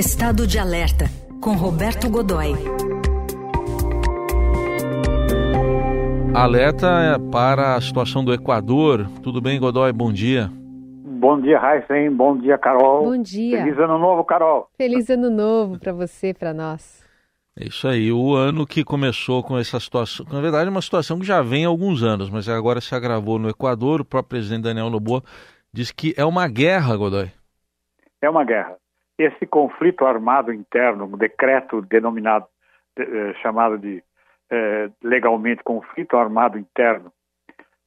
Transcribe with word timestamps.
Estado 0.00 0.46
de 0.46 0.58
Alerta, 0.58 1.04
com 1.42 1.52
Roberto 1.52 2.08
Godoy. 2.08 2.54
Alerta 6.34 7.20
para 7.30 7.74
a 7.74 7.80
situação 7.82 8.24
do 8.24 8.32
Equador. 8.32 9.06
Tudo 9.22 9.42
bem, 9.42 9.60
Godoy? 9.60 9.92
Bom 9.92 10.10
dia. 10.10 10.50
Bom 11.04 11.38
dia, 11.38 11.58
Raíssen. 11.58 12.16
Bom 12.16 12.34
dia, 12.38 12.56
Carol. 12.56 13.10
Bom 13.10 13.20
dia. 13.20 13.58
Feliz 13.58 13.78
ano 13.78 13.98
novo, 13.98 14.24
Carol. 14.24 14.70
Feliz 14.78 15.10
ano 15.10 15.28
novo 15.28 15.78
para 15.78 15.92
você, 15.92 16.32
para 16.32 16.54
nós. 16.54 17.06
É 17.54 17.66
isso 17.66 17.86
aí. 17.86 18.10
O 18.10 18.34
ano 18.34 18.66
que 18.66 18.82
começou 18.82 19.42
com 19.42 19.58
essa 19.58 19.78
situação, 19.78 20.24
na 20.32 20.40
verdade, 20.40 20.66
é 20.66 20.70
uma 20.70 20.80
situação 20.80 21.18
que 21.18 21.26
já 21.26 21.42
vem 21.42 21.66
há 21.66 21.68
alguns 21.68 22.02
anos, 22.02 22.30
mas 22.30 22.48
agora 22.48 22.80
se 22.80 22.94
agravou 22.94 23.38
no 23.38 23.50
Equador. 23.50 24.00
O 24.00 24.04
próprio 24.06 24.30
presidente 24.30 24.62
Daniel 24.62 24.88
Noboa 24.88 25.22
diz 25.70 25.92
que 25.92 26.14
é 26.16 26.24
uma 26.24 26.48
guerra, 26.48 26.96
Godoy. 26.96 27.30
É 28.22 28.30
uma 28.30 28.44
guerra 28.44 28.79
esse 29.22 29.46
conflito 29.46 30.06
armado 30.06 30.52
interno, 30.52 31.04
um 31.04 31.16
decreto 31.16 31.82
denominado, 31.82 32.46
eh, 32.96 33.34
chamado 33.42 33.78
de 33.78 34.02
eh, 34.50 34.90
legalmente 35.02 35.62
conflito 35.62 36.16
armado 36.16 36.58
interno, 36.58 37.12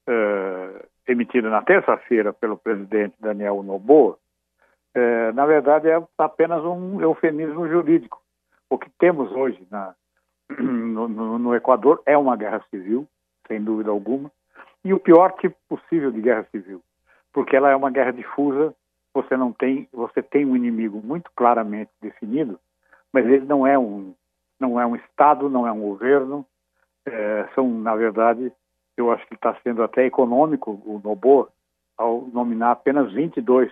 eh, 0.08 0.86
emitido 1.08 1.50
na 1.50 1.62
terça-feira 1.62 2.32
pelo 2.32 2.58
presidente 2.58 3.16
Daniel 3.20 3.64
Noboa, 3.64 4.18
eh, 4.94 5.32
na 5.34 5.46
verdade 5.46 5.90
é 5.90 6.02
apenas 6.20 6.64
um 6.64 7.02
eufemismo 7.02 7.68
jurídico. 7.68 8.22
O 8.70 8.78
que 8.78 8.90
temos 9.00 9.32
hoje 9.32 9.66
na, 9.72 9.96
no, 10.58 11.08
no, 11.08 11.40
no 11.40 11.56
Equador 11.56 12.02
é 12.06 12.16
uma 12.16 12.36
guerra 12.36 12.64
civil, 12.70 13.08
sem 13.48 13.62
dúvida 13.62 13.90
alguma, 13.90 14.32
e 14.86 14.94
o 14.94 15.00
pior 15.00 15.34
tipo 15.34 15.56
possível 15.68 16.12
de 16.12 16.22
guerra 16.22 16.46
civil, 16.52 16.82
porque 17.34 17.56
ela 17.56 17.72
é 17.72 17.76
uma 17.76 17.90
guerra 17.90 18.12
difusa 18.12 18.74
você 19.14 19.38
não 19.38 19.54
tem, 19.54 19.88
você 19.92 20.22
tem 20.22 20.46
um 20.46 20.56
inimigo 20.56 21.02
muito 21.04 21.30
claramente 21.36 21.92
definido, 22.02 22.60
mas 23.12 23.26
ele 23.26 23.46
não 23.46 23.66
é 23.66 23.78
um, 23.78 24.14
não 24.60 24.80
é 24.80 24.86
um 24.86 24.96
estado, 24.96 25.50
não 25.50 25.68
é 25.68 25.72
um 25.72 25.82
governo, 25.82 26.46
é, 27.06 27.48
são 27.54 27.70
na 27.70 27.96
verdade, 27.96 28.52
eu 28.98 29.12
acho 29.12 29.26
que 29.28 29.36
está 29.36 29.56
sendo 29.64 29.84
até 29.84 30.06
econômico 30.06 30.82
o 30.86 31.00
Noboa 31.04 31.50
ao 31.98 32.22
nominar 32.34 32.72
apenas 32.72 33.12
22, 33.14 33.72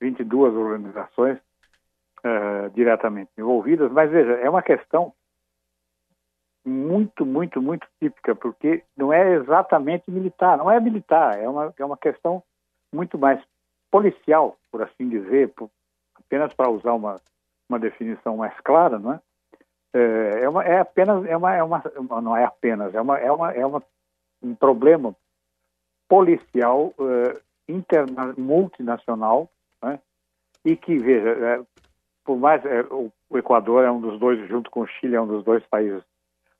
22 0.00 0.54
organizações 0.54 1.38
é, 2.24 2.68
diretamente 2.70 3.30
envolvidas, 3.38 3.92
mas 3.92 4.10
veja, 4.10 4.32
é 4.32 4.50
uma 4.50 4.62
questão 4.62 5.12
muito, 6.64 7.26
muito, 7.26 7.60
muito 7.60 7.86
típica, 8.00 8.34
porque 8.34 8.82
não 8.96 9.12
é 9.12 9.34
exatamente 9.34 10.10
militar, 10.10 10.56
não 10.56 10.70
é 10.70 10.80
militar, 10.80 11.38
é 11.38 11.48
uma, 11.48 11.74
é 11.78 11.84
uma 11.84 11.96
questão 11.96 12.42
muito 12.92 13.18
mais 13.18 13.40
policial, 13.94 14.56
por 14.72 14.82
assim 14.82 15.08
dizer, 15.08 15.50
por, 15.50 15.70
apenas 16.16 16.52
para 16.52 16.68
usar 16.68 16.94
uma, 16.94 17.20
uma 17.68 17.78
definição 17.78 18.36
mais 18.36 18.52
clara, 18.58 18.98
não 18.98 19.12
é? 19.12 19.20
É, 19.94 20.40
é, 20.42 20.48
uma, 20.48 20.64
é 20.64 20.80
apenas 20.80 21.24
é 21.26 21.36
uma, 21.36 21.54
é 21.54 21.62
uma 21.62 21.80
não 22.20 22.36
é 22.36 22.42
apenas 22.42 22.92
é 22.92 23.00
uma 23.00 23.16
é 23.16 23.30
uma 23.30 23.52
é 23.52 23.64
uma, 23.64 23.80
um 24.42 24.52
problema 24.56 25.14
policial 26.08 26.92
uh, 26.98 27.40
interna, 27.68 28.34
multinacional 28.36 29.48
né? 29.80 30.00
e 30.64 30.74
que 30.74 30.98
veja 30.98 31.28
é, 31.30 31.62
por 32.24 32.36
mais 32.36 32.64
é, 32.66 32.80
o, 32.90 33.12
o, 33.30 33.38
Equador 33.38 33.84
é 33.84 33.90
um 33.92 34.00
dos 34.00 34.18
dois 34.18 34.44
junto 34.48 34.68
com 34.72 34.80
o 34.80 34.88
Chile 34.88 35.14
é 35.14 35.20
um 35.20 35.28
dos 35.28 35.44
dois 35.44 35.64
países 35.66 36.02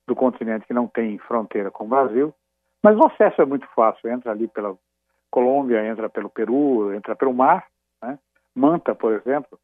do 0.06 0.14
continente 0.14 0.68
que 0.68 0.72
não 0.72 0.86
tem 0.86 1.18
fronteira 1.18 1.72
com 1.72 1.82
o 1.82 1.88
Brasil 1.88 2.32
mas 2.80 2.96
o 2.96 3.04
acesso 3.04 3.42
é 3.42 3.44
muito 3.44 3.66
fácil 3.74 4.08
entra 4.08 4.30
ali 4.30 4.46
pela 4.46 4.78
Colômbia 5.34 5.84
entra 5.84 6.08
pelo 6.08 6.30
Peru, 6.30 6.94
entra 6.94 7.16
pelo 7.16 7.34
mar. 7.34 7.66
Né? 8.00 8.16
Manta, 8.54 8.94
por 8.94 9.12
exemplo, 9.14 9.58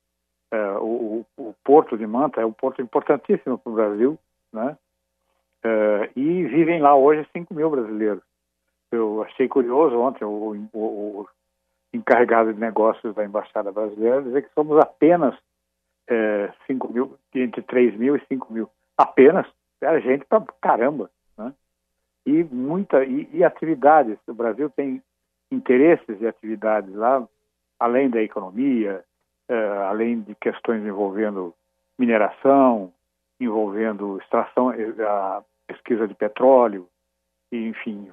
é, 0.51 0.73
o, 0.79 1.25
o, 1.37 1.55
porto 1.63 1.97
de 1.97 2.05
Manta 2.09 2.41
é 2.41 2.45
um 2.45 2.53
porto 2.53 2.83
importantíssimo 2.83 3.57
para 3.57 3.71
o 3.71 3.75
Brasil, 3.77 4.19
né? 4.53 4.77
É, 5.63 6.11
e 6.17 6.45
vivem 6.45 6.81
lá 6.81 6.97
hoje 6.97 7.25
5 7.33 7.55
mil 7.55 7.71
brasileiros. 7.71 8.23
Eu 8.91 9.23
achei 9.23 9.47
curioso 9.47 9.97
ontem 9.97 10.25
o, 10.25 10.57
o, 10.73 11.21
o, 11.21 11.29
encarregado 11.95 12.53
de 12.53 12.59
negócios 12.59 13.15
da 13.15 13.25
Embaixada 13.25 13.71
Brasileira 13.71 14.23
dizer 14.23 14.43
que 14.43 14.55
somos 14.55 14.77
apenas 14.81 15.39
é, 16.09 16.53
5 16.67 16.93
mil, 16.93 17.17
entre 17.33 17.63
3 17.63 17.97
mil 17.97 18.17
e 18.17 18.27
5 18.27 18.53
mil. 18.53 18.69
Apenas, 18.99 19.47
é 19.81 20.01
gente 20.01 20.25
para 20.25 20.45
caramba. 20.61 21.09
Né? 21.39 21.55
E 22.27 22.43
muita, 22.43 23.05
e, 23.05 23.29
e 23.33 23.45
atividades. 23.45 24.19
O 24.27 24.35
Brasil 24.35 24.69
tem 24.71 25.01
interesses 25.51 26.21
e 26.21 26.27
atividades 26.27 26.95
lá, 26.95 27.27
além 27.79 28.11
da 28.11 28.23
economia, 28.23 29.05
eh, 29.49 29.79
além 29.89 30.21
de 30.21 30.35
questões 30.35 30.85
envolvendo 30.85 31.55
mineração, 31.99 32.93
envolvendo 33.41 34.19
extração, 34.19 34.73
eh, 34.73 34.95
a 35.03 35.43
pesquisa 35.67 36.07
de 36.07 36.15
petróleo, 36.15 36.89
enfim, 37.53 38.09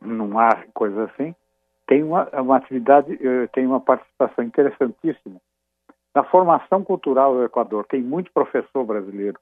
no 0.00 0.28
mar, 0.28 0.66
coisas 0.72 1.10
assim, 1.10 1.34
tem 1.86 2.02
uma, 2.02 2.28
uma 2.40 2.56
atividade, 2.56 3.18
eh, 3.20 3.46
tem 3.48 3.66
uma 3.66 3.80
participação 3.80 4.44
interessantíssima 4.44 5.40
na 6.14 6.24
formação 6.24 6.82
cultural 6.82 7.34
do 7.34 7.44
Equador. 7.44 7.84
Tem 7.86 8.02
muito 8.02 8.32
professor 8.32 8.84
brasileiro 8.84 9.38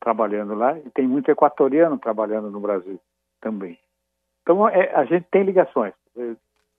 trabalhando 0.00 0.54
lá 0.54 0.78
e 0.78 0.90
tem 0.90 1.06
muito 1.06 1.30
equatoriano 1.30 1.98
trabalhando 1.98 2.50
no 2.50 2.60
Brasil 2.60 3.00
também. 3.40 3.78
Então, 4.42 4.68
é, 4.68 4.94
a 4.94 5.04
gente 5.04 5.26
tem 5.30 5.42
ligações. 5.42 5.94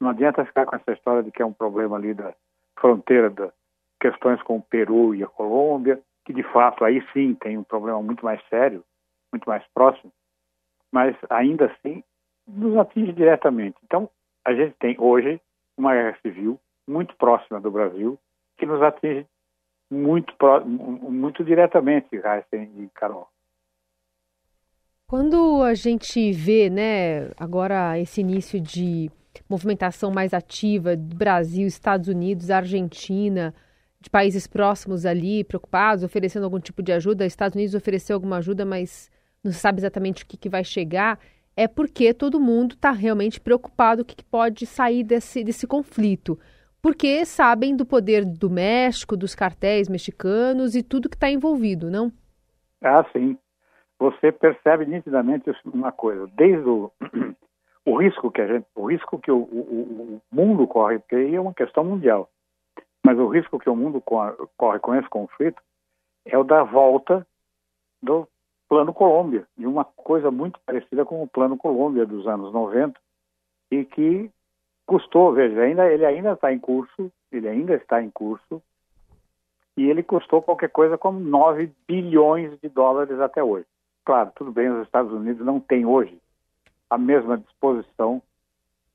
Não 0.04 0.10
adianta 0.10 0.44
ficar 0.44 0.66
com 0.66 0.76
essa 0.76 0.92
história 0.92 1.24
de 1.24 1.32
que 1.32 1.42
é 1.42 1.46
um 1.46 1.54
problema 1.54 1.96
ali 1.96 2.14
da 2.14 2.34
fronteira 2.78 3.30
das 3.30 3.54
questões 4.02 4.42
com 4.44 4.58
o 4.58 4.62
Peru 4.62 5.16
e 5.16 5.24
a 5.24 5.28
Colômbia, 5.28 5.98
que 6.26 6.34
de 6.34 6.44
fato 6.44 6.84
aí 6.84 7.02
sim 7.14 7.34
tem 7.36 7.58
um 7.58 7.64
problema 7.64 8.04
muito 8.04 8.26
mais 8.26 8.42
sério, 8.50 8.84
muito 9.32 9.48
mais 9.48 9.64
próximo, 9.74 10.12
mas 10.92 11.16
ainda 11.30 11.68
assim 11.68 12.04
nos 12.46 12.76
atinge 12.76 13.14
diretamente. 13.14 13.78
Então, 13.86 14.10
a 14.44 14.54
gente 14.54 14.76
tem 14.78 14.98
hoje 15.00 15.40
uma 15.78 15.94
guerra 15.94 16.18
civil 16.22 16.60
muito 16.86 17.16
próxima 17.16 17.62
do 17.62 17.72
Brasil, 17.72 18.20
que 18.58 18.66
nos 18.66 18.82
atinge 18.82 19.26
muito, 19.90 20.36
muito 20.66 21.46
diretamente, 21.46 22.10
Heisen 22.14 22.70
e 22.76 22.90
Carol. 22.94 23.30
Quando 25.08 25.64
a 25.64 25.74
gente 25.76 26.34
vê, 26.34 26.70
né, 26.70 27.32
agora 27.40 27.98
esse 27.98 28.20
início 28.20 28.60
de 28.60 29.10
movimentação 29.50 30.12
mais 30.12 30.34
ativa 30.34 30.96
do 30.96 31.16
Brasil, 31.16 31.68
Estados 31.68 32.08
Unidos, 32.08 32.50
Argentina, 32.50 33.54
de 34.00 34.10
países 34.10 34.48
próximos 34.48 35.06
ali, 35.06 35.44
preocupados, 35.44 36.04
oferecendo 36.04 36.44
algum 36.44 36.60
tipo 36.60 36.84
de 36.84 36.92
ajuda. 36.92 37.26
Estados 37.26 37.56
Unidos 37.56 37.74
ofereceu 37.74 38.16
alguma 38.16 38.38
ajuda, 38.38 38.66
mas 38.66 39.10
não 39.44 39.52
sabe 39.52 39.80
exatamente 39.80 40.24
o 40.24 40.28
que, 40.28 40.38
que 40.38 40.50
vai 40.50 40.64
chegar. 40.64 41.20
É 41.56 41.68
porque 41.68 42.14
todo 42.14 42.40
mundo 42.40 42.74
está 42.74 42.92
realmente 42.92 43.40
preocupado 43.40 44.02
o 44.02 44.06
que, 44.06 44.16
que 44.16 44.26
pode 44.26 44.66
sair 44.66 45.04
desse, 45.04 45.44
desse 45.44 45.68
conflito. 45.68 46.38
Porque 46.82 47.26
sabem 47.26 47.78
do 47.78 47.86
poder 47.86 48.26
do 48.26 48.50
México, 48.50 49.16
dos 49.16 49.34
cartéis 49.34 49.88
mexicanos 49.88 50.76
e 50.76 50.84
tudo 50.84 51.10
que 51.10 51.16
está 51.16 51.30
envolvido, 51.30 51.90
não? 51.90 52.12
Ah, 52.84 53.06
sim. 53.14 53.38
Você 53.98 54.34
percebe 54.34 54.86
nitidamente 54.86 55.50
uma 55.66 55.94
coisa. 55.94 56.28
Desde 56.36 56.68
o 56.68 56.92
o 57.86 57.98
risco 57.98 58.32
que 58.32 58.42
a 58.42 58.48
gente, 58.48 58.66
o 58.76 58.86
risco 58.86 59.20
que 59.20 59.32
o, 59.32 59.38
o, 59.38 60.22
o 60.32 60.36
mundo 60.36 60.68
corre, 60.68 61.00
porque 61.00 61.16
aí 61.16 61.36
é 61.36 61.42
uma 61.42 61.54
questão 61.54 61.84
mundial, 61.84 62.30
mas 63.06 63.18
o 63.20 63.28
risco 63.28 63.60
que 63.60 63.70
o 63.70 63.76
mundo 63.76 64.02
corre 64.02 64.80
com 64.80 64.96
esse 64.96 65.10
conflito 65.10 65.62
é 66.26 66.38
o 66.38 66.44
da 66.44 66.64
volta 66.64 67.28
do 68.02 68.28
Plano 68.70 68.94
Colômbia, 68.94 69.46
de 69.58 69.68
uma 69.68 69.84
coisa 69.84 70.32
muito 70.32 70.60
parecida 70.66 71.04
com 71.06 71.22
o 71.22 71.28
Plano 71.28 71.58
Colômbia 71.58 72.06
dos 72.06 72.26
anos 72.26 72.54
90, 72.54 73.00
e 73.72 73.84
que 73.84 74.32
custou, 74.86 75.34
veja, 75.34 75.62
ainda, 75.62 75.92
ele 75.92 76.06
ainda 76.06 76.34
está 76.34 76.52
em 76.54 76.60
curso, 76.60 77.12
ele 77.32 77.48
ainda 77.48 77.76
está 77.76 78.02
em 78.02 78.10
curso, 78.10 78.62
e 79.76 79.90
ele 79.90 80.04
custou 80.04 80.42
qualquer 80.42 80.70
coisa 80.70 80.98
como 80.98 81.20
9 81.20 81.72
bilhões 81.88 82.58
de 82.62 82.70
dólares 82.70 83.20
até 83.20 83.44
hoje. 83.44 83.66
Claro, 84.06 84.32
tudo 84.36 84.52
bem, 84.52 84.70
os 84.70 84.86
Estados 84.86 85.12
Unidos 85.12 85.46
não 85.46 85.60
têm 85.60 85.86
hoje 85.86 86.18
a 86.94 86.98
mesma 86.98 87.40
disposição 87.40 88.22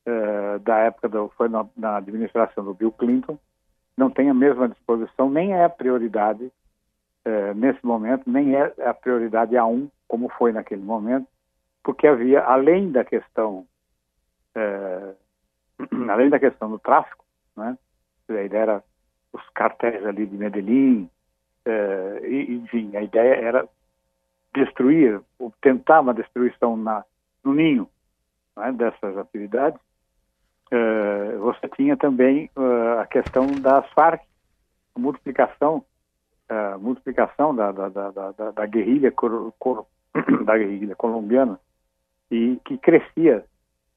eh, 0.06 0.58
da 0.60 0.78
época 0.78 1.08
do, 1.08 1.28
foi 1.30 1.48
na, 1.48 1.66
na, 1.76 1.96
administração 1.96 2.64
do 2.64 2.72
Bill 2.72 2.92
Clinton, 2.92 3.36
não 3.96 4.08
tem 4.08 4.30
a 4.30 4.34
mesma 4.34 4.68
disposição, 4.68 5.28
nem 5.28 5.52
é 5.52 5.64
a 5.64 5.68
prioridade 5.68 6.52
eh, 7.24 7.54
nesse 7.54 7.84
momento, 7.84 8.30
nem 8.30 8.54
é 8.54 8.72
a 8.86 8.94
prioridade 8.94 9.56
a 9.56 9.66
um, 9.66 9.90
como 10.06 10.28
foi 10.28 10.52
naquele 10.52 10.82
momento, 10.82 11.26
porque 11.82 12.06
havia, 12.06 12.40
além 12.44 12.92
da 12.92 13.04
questão, 13.04 13.66
eh, 14.54 15.14
além 16.08 16.30
da 16.30 16.38
questão 16.38 16.70
do 16.70 16.78
tráfico, 16.78 17.24
né, 17.56 17.76
a 18.28 18.42
ideia 18.42 18.62
era 18.62 18.84
os 19.32 19.42
cartéis 19.50 20.06
ali 20.06 20.24
de 20.24 20.36
Medellín, 20.36 21.10
e, 22.22 22.54
enfim, 22.54 22.96
a 22.96 23.02
ideia 23.02 23.34
era 23.34 23.68
destruir, 24.54 25.20
tentar 25.60 26.00
uma 26.00 26.14
destruição 26.14 26.78
na, 26.78 27.04
no 27.48 27.54
ninho 27.54 27.88
né, 28.56 28.72
dessas 28.72 29.16
atividades, 29.16 29.80
uh, 30.72 31.38
você 31.40 31.68
tinha 31.68 31.96
também 31.96 32.50
uh, 32.56 33.00
a 33.00 33.06
questão 33.06 33.46
das 33.46 33.88
Farc, 33.92 34.22
a 34.94 34.98
multiplicação 35.00 35.84
a 36.48 36.78
multiplicação 36.78 37.54
da, 37.54 37.70
da, 37.70 37.88
da, 37.90 38.10
da, 38.10 38.50
da 38.52 38.66
guerrilha 38.66 39.12
cor, 39.12 39.52
cor, 39.58 39.86
da 40.46 40.56
guerrilha 40.56 40.96
colombiana 40.96 41.60
e 42.30 42.58
que 42.64 42.78
crescia 42.78 43.44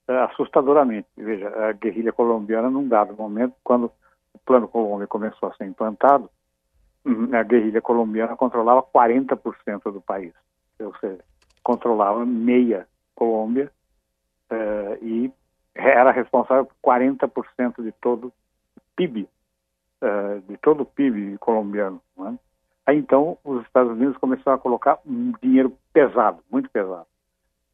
uh, 0.10 0.12
assustadoramente. 0.30 1.08
Veja, 1.16 1.48
a 1.48 1.72
guerrilha 1.72 2.12
colombiana, 2.12 2.70
num 2.70 2.88
dado 2.88 3.16
momento, 3.16 3.56
quando 3.64 3.90
o 4.34 4.40
Plano 4.46 4.68
Colômbia 4.68 5.08
começou 5.08 5.48
a 5.48 5.54
ser 5.54 5.66
implantado, 5.66 6.30
uhum, 7.06 7.30
a 7.34 7.44
guerrilha 7.44 7.82
colombiana 7.82 8.36
controlava 8.36 8.84
40% 8.84 9.84
do 9.92 10.02
país, 10.02 10.34
ou 10.80 10.94
seja, 10.98 11.20
controlava 11.64 12.26
meia 12.26 12.86
Colômbia 13.22 13.72
uh, 14.50 15.06
e 15.06 15.32
era 15.76 16.10
responsável 16.10 16.66
por 16.66 16.76
40% 16.84 17.84
de 17.84 17.92
todo 18.02 18.34
o 18.76 18.82
PIB, 18.96 19.30
uh, 20.02 20.42
de 20.48 20.58
todo 20.58 20.82
o 20.82 20.86
PIB 20.88 21.38
colombiano. 21.38 22.02
É? 22.18 22.34
Aí 22.88 22.98
então 22.98 23.38
os 23.44 23.64
Estados 23.64 23.92
Unidos 23.92 24.18
começaram 24.18 24.58
a 24.58 24.60
colocar 24.60 24.98
um 25.06 25.34
dinheiro 25.40 25.72
pesado, 25.94 26.40
muito 26.50 26.68
pesado. 26.72 27.06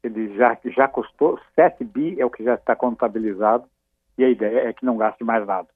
Ele 0.04 0.36
já, 0.36 0.58
já 0.66 0.86
custou 0.86 1.40
7 1.54 1.82
bi, 1.82 2.20
é 2.20 2.26
o 2.26 2.30
que 2.30 2.44
já 2.44 2.54
está 2.54 2.76
contabilizado, 2.76 3.64
e 4.18 4.24
a 4.24 4.28
ideia 4.28 4.68
é 4.68 4.72
que 4.74 4.84
não 4.84 4.98
gaste 4.98 5.24
mais 5.24 5.46
nada. 5.46 5.68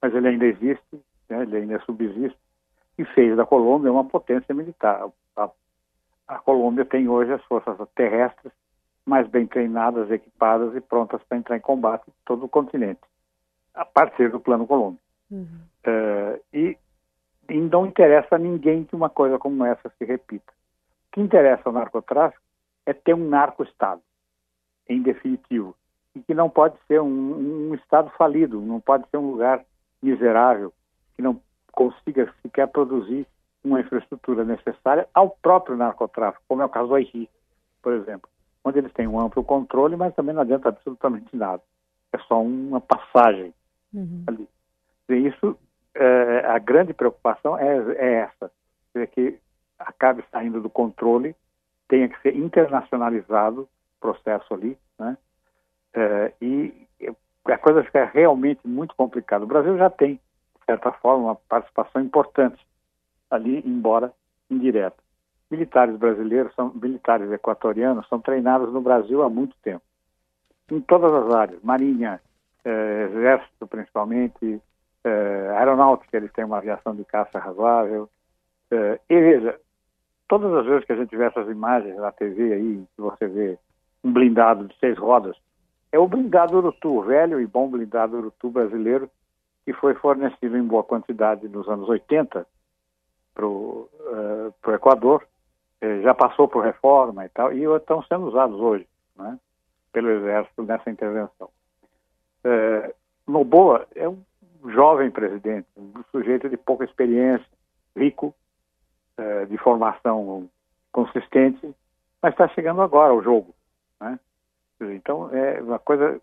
Mas 0.00 0.14
ele 0.14 0.28
ainda 0.28 0.46
existe, 0.46 1.02
né, 1.28 1.42
ele 1.42 1.56
ainda 1.56 1.80
subsiste, 1.80 2.38
e 2.96 3.04
fez 3.06 3.36
da 3.36 3.44
Colômbia 3.44 3.90
uma 3.90 4.04
potência 4.04 4.54
militar. 4.54 5.08
A, 5.36 5.50
a 6.28 6.38
Colômbia 6.38 6.84
tem 6.84 7.08
hoje 7.08 7.32
as 7.32 7.42
forças 7.46 7.76
terrestres 7.96 8.52
mais 9.06 9.28
bem 9.28 9.46
treinadas, 9.46 10.10
equipadas 10.10 10.74
e 10.74 10.80
prontas 10.80 11.22
para 11.24 11.38
entrar 11.38 11.56
em 11.56 11.60
combate 11.60 12.08
em 12.08 12.12
todo 12.24 12.46
o 12.46 12.48
continente, 12.48 13.00
a 13.74 13.84
partir 13.84 14.30
do 14.30 14.40
Plano 14.40 14.66
Colômbia. 14.66 15.00
Uhum. 15.30 15.46
Uh, 15.86 16.40
e, 16.52 16.78
e 17.50 17.60
não 17.60 17.86
interessa 17.86 18.36
a 18.36 18.38
ninguém 18.38 18.84
que 18.84 18.96
uma 18.96 19.10
coisa 19.10 19.38
como 19.38 19.64
essa 19.64 19.92
se 19.98 20.04
repita. 20.04 20.52
O 21.08 21.14
que 21.14 21.20
interessa 21.20 21.62
ao 21.66 21.72
narcotráfico 21.72 22.42
é 22.86 22.92
ter 22.92 23.14
um 23.14 23.28
narco-estado, 23.28 24.00
em 24.88 25.02
definitivo, 25.02 25.76
e 26.14 26.20
que 26.20 26.34
não 26.34 26.48
pode 26.48 26.76
ser 26.86 27.00
um, 27.00 27.70
um 27.70 27.74
estado 27.74 28.10
falido, 28.16 28.60
não 28.60 28.80
pode 28.80 29.08
ser 29.10 29.18
um 29.18 29.32
lugar 29.32 29.64
miserável, 30.02 30.72
que 31.14 31.22
não 31.22 31.40
consiga 31.72 32.32
sequer 32.42 32.68
produzir 32.68 33.26
uma 33.62 33.80
infraestrutura 33.80 34.44
necessária 34.44 35.08
ao 35.14 35.30
próprio 35.30 35.76
narcotráfico, 35.76 36.44
como 36.46 36.62
é 36.62 36.64
o 36.64 36.68
caso 36.68 36.88
do 36.88 36.94
Haiti, 36.94 37.28
por 37.82 37.94
exemplo 37.94 38.28
onde 38.64 38.78
eles 38.78 38.92
têm 38.92 39.06
um 39.06 39.20
amplo 39.20 39.44
controle, 39.44 39.94
mas 39.94 40.14
também 40.14 40.34
não 40.34 40.42
adianta 40.42 40.70
absolutamente 40.70 41.36
nada. 41.36 41.62
É 42.12 42.18
só 42.18 42.40
uma 42.42 42.80
passagem 42.80 43.52
uhum. 43.92 44.24
ali. 44.26 44.48
E 45.10 45.14
isso, 45.28 45.56
é, 45.94 46.46
a 46.46 46.58
grande 46.58 46.94
preocupação 46.94 47.58
é, 47.58 47.76
é 47.96 48.12
essa, 48.14 48.50
é 48.94 49.06
que 49.06 49.38
acabe 49.78 50.24
saindo 50.30 50.60
do 50.60 50.70
controle, 50.70 51.36
tenha 51.86 52.08
que 52.08 52.20
ser 52.22 52.34
internacionalizado 52.34 53.62
o 53.62 53.68
processo 54.00 54.54
ali, 54.54 54.78
né? 54.98 55.18
É, 55.92 56.32
e 56.40 56.88
a 57.44 57.58
coisa 57.58 57.84
fica 57.84 58.06
realmente 58.06 58.66
muito 58.66 58.94
complicada. 58.96 59.44
O 59.44 59.48
Brasil 59.48 59.76
já 59.76 59.90
tem, 59.90 60.14
de 60.14 60.64
certa 60.64 60.90
forma, 60.92 61.24
uma 61.24 61.36
participação 61.36 62.00
importante 62.00 62.66
ali, 63.30 63.62
embora 63.66 64.12
indireta 64.50 65.03
militares 65.50 65.96
brasileiros, 65.96 66.54
são 66.54 66.72
militares 66.74 67.30
equatorianos, 67.30 68.08
são 68.08 68.20
treinados 68.20 68.72
no 68.72 68.80
Brasil 68.80 69.22
há 69.22 69.30
muito 69.30 69.56
tempo. 69.62 69.82
Em 70.70 70.80
todas 70.80 71.12
as 71.12 71.34
áreas, 71.34 71.62
marinha, 71.62 72.20
eh, 72.64 73.08
exército 73.10 73.66
principalmente, 73.66 74.60
eh, 75.04 75.54
aeronáutica, 75.56 76.16
eles 76.16 76.32
têm 76.32 76.44
uma 76.44 76.58
aviação 76.58 76.94
de 76.96 77.04
caça 77.04 77.38
razoável. 77.38 78.08
Eh, 78.70 79.00
e 79.10 79.20
veja, 79.20 79.60
todas 80.28 80.52
as 80.54 80.66
vezes 80.66 80.84
que 80.86 80.92
a 80.92 80.96
gente 80.96 81.14
vê 81.16 81.24
essas 81.24 81.48
imagens 81.48 81.96
na 81.96 82.10
TV 82.10 82.54
aí, 82.54 82.84
que 82.96 83.02
você 83.02 83.26
vê 83.28 83.58
um 84.02 84.12
blindado 84.12 84.66
de 84.66 84.78
seis 84.78 84.98
rodas, 84.98 85.36
é 85.92 85.98
o 85.98 86.08
blindado 86.08 86.56
Urutu, 86.56 86.98
o 86.98 87.02
velho 87.02 87.40
e 87.40 87.46
bom 87.46 87.68
blindado 87.68 88.16
Urutu 88.16 88.50
brasileiro, 88.50 89.08
que 89.64 89.72
foi 89.72 89.94
fornecido 89.94 90.56
em 90.56 90.62
boa 90.62 90.82
quantidade 90.82 91.48
nos 91.48 91.68
anos 91.68 91.88
80 91.88 92.46
para 93.34 93.46
o 93.46 93.88
uh, 94.66 94.70
Equador 94.72 95.26
já 96.02 96.14
passou 96.14 96.48
por 96.48 96.64
reforma 96.64 97.24
e 97.24 97.28
tal, 97.28 97.52
e 97.52 97.64
estão 97.76 98.02
sendo 98.04 98.26
usados 98.26 98.58
hoje 98.60 98.86
né, 99.16 99.38
pelo 99.92 100.10
Exército 100.10 100.62
nessa 100.62 100.90
intervenção. 100.90 101.48
É, 102.44 102.94
Noboa 103.26 103.86
é 103.94 104.08
um 104.08 104.18
jovem 104.66 105.10
presidente, 105.10 105.66
um 105.76 106.02
sujeito 106.10 106.48
de 106.48 106.56
pouca 106.56 106.84
experiência, 106.84 107.46
rico, 107.96 108.34
é, 109.16 109.46
de 109.46 109.56
formação 109.58 110.48
consistente, 110.92 111.74
mas 112.22 112.32
está 112.32 112.48
chegando 112.48 112.80
agora 112.80 113.12
ao 113.12 113.22
jogo. 113.22 113.54
Né? 114.00 114.18
Então, 114.80 115.30
é 115.34 115.60
uma 115.60 115.78
coisa. 115.78 116.20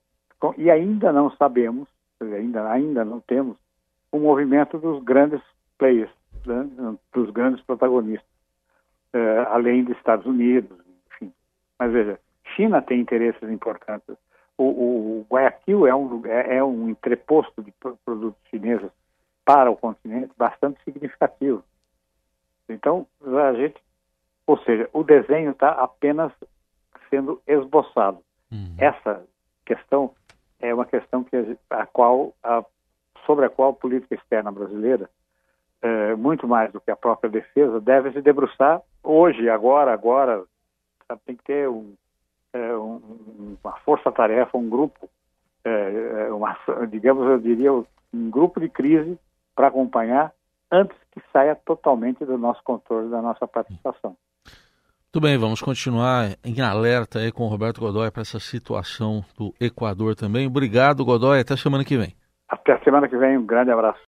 E 0.58 0.72
ainda 0.72 1.12
não 1.12 1.30
sabemos, 1.32 1.88
ainda, 2.20 2.70
ainda 2.70 3.06
não 3.06 3.20
temos, 3.22 3.58
o 4.12 4.20
movimento 4.20 4.78
dos 4.78 5.04
grandes 5.04 5.42
players, 5.78 6.12
né? 6.46 6.68
dos 7.14 7.30
grandes 7.30 7.64
protagonistas 7.64 8.31
uh, 9.14 9.50
além 9.50 9.84
dos 9.84 9.98
Estados 9.98 10.26
Unidos, 10.26 10.78
enfim. 11.14 11.34
Mas 11.78 11.92
veja, 11.92 12.20
China 12.56 12.82
tem 12.82 13.00
interesses 13.00 13.50
importantes. 13.50 14.16
O, 14.58 14.64
o 14.64 15.26
Guayaquil 15.30 15.88
é 15.88 15.96
um, 15.96 16.26
é, 16.26 16.58
é 16.58 16.64
um 16.64 16.90
entreposto 16.90 17.64
de 17.64 17.74
produtos 18.06 18.42
chineses 18.50 18.92
para 19.44 19.72
o 19.72 19.78
continente 19.78 20.32
bastante 20.38 20.82
significativo. 20.84 21.64
Então, 22.70 23.08
a 23.22 23.54
gente, 23.54 23.82
ou 24.46 24.58
seja, 24.60 24.90
o 24.94 25.04
desenho 25.04 25.52
está 25.52 25.72
apenas 25.72 26.32
sendo 27.10 27.42
esboçado. 27.48 28.20
Uhum. 28.52 28.76
Essa 28.78 29.26
questão 29.66 30.14
é 30.60 30.74
uma 30.74 30.86
questão 30.86 31.24
que 31.24 31.36
a, 31.36 31.82
a 31.82 31.86
qual 31.86 32.34
a, 32.44 32.64
sobre 33.26 33.46
a 33.46 33.50
qual 33.50 33.72
a 33.72 33.74
política 33.74 34.16
externa 34.16 34.52
brasileira 34.52 35.10
é, 35.82 36.16
muito 36.16 36.48
mais 36.48 36.72
do 36.72 36.80
que 36.80 36.92
a 36.92 36.96
própria 36.96 37.30
defesa, 37.30 37.82
deve 37.82 38.12
se 38.12 38.22
debruçar 38.22 38.82
hoje, 39.04 39.50
agora, 39.50 39.94
agora. 39.94 40.44
Sabe, 41.08 41.22
tem 41.26 41.36
que 41.36 41.44
ter 41.44 41.68
um, 41.68 41.94
é, 42.54 42.76
um, 42.76 43.58
uma 43.64 43.74
força-tarefa, 43.80 44.58
um 44.58 44.70
grupo, 44.70 45.10
é, 45.64 46.28
é, 46.28 46.34
uma, 46.34 46.58
digamos, 46.90 47.28
eu 47.28 47.40
diria, 47.40 47.72
um 47.74 48.30
grupo 48.30 48.60
de 48.60 48.70
crise 48.70 49.18
para 49.56 49.68
acompanhar 49.68 50.34
antes 50.72 50.98
que 51.12 51.22
saia 51.34 51.56
totalmente 51.56 52.24
do 52.26 52.38
nosso 52.38 52.64
controle, 52.64 53.10
da 53.10 53.22
nossa 53.22 53.48
participação. 53.48 54.16
Muito 55.14 55.28
bem, 55.28 55.38
vamos 55.38 55.62
continuar 55.62 56.38
em 56.42 56.62
alerta 56.62 57.20
aí 57.20 57.34
com 57.34 57.44
o 57.44 57.50
Roberto 57.50 57.82
Godoy 57.82 58.10
para 58.10 58.22
essa 58.22 58.40
situação 58.40 59.22
do 59.38 59.54
Equador 59.60 60.16
também. 60.16 60.48
Obrigado, 60.48 61.04
Godoy. 61.04 61.42
Até 61.42 61.58
semana 61.58 61.84
que 61.84 61.98
vem. 61.98 62.16
Até 62.48 62.78
semana 62.80 63.10
que 63.10 63.18
vem. 63.18 63.38
Um 63.38 63.46
grande 63.46 63.72
abraço. 63.72 64.00